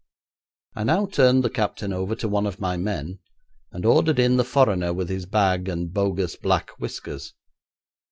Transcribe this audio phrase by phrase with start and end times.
[0.75, 3.19] I now turned the captain over to one of my men,
[3.71, 7.35] and ordered in the foreigner with his bag and bogus black whiskers.